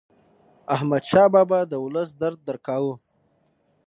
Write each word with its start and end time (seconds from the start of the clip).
احمدشاه 0.75 1.27
بابا 1.33 1.59
د 1.67 1.73
ولس 1.83 2.09
درد 2.21 2.39
درک 2.47 2.61
کاوه. 2.67 2.93